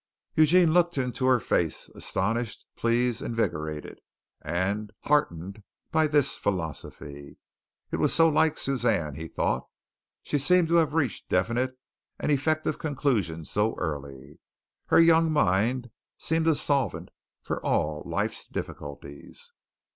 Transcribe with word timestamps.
Eugene 0.35 0.73
looked 0.73 0.97
into 0.97 1.27
her 1.27 1.39
face, 1.39 1.87
astonished, 1.89 2.65
pleased, 2.75 3.21
invigorated, 3.21 3.99
and 4.41 4.91
heartened 5.03 5.61
by 5.91 6.07
this 6.07 6.35
philosophy. 6.37 7.37
It 7.91 7.97
was 7.97 8.11
so 8.11 8.27
like 8.27 8.57
Suzanne, 8.57 9.13
he 9.13 9.27
thought. 9.27 9.67
She 10.23 10.39
seemed 10.39 10.69
to 10.69 10.77
have 10.77 10.95
reached 10.95 11.29
definite 11.29 11.77
and 12.17 12.31
effective 12.31 12.79
conclusions 12.79 13.51
so 13.51 13.75
early. 13.77 14.39
Her 14.87 14.99
young 14.99 15.31
mind 15.31 15.91
seemed 16.17 16.47
a 16.47 16.55
solvent 16.55 17.09
for 17.43 17.63
all 17.63 18.01
life's 18.03 18.47
difficulties. 18.47 19.53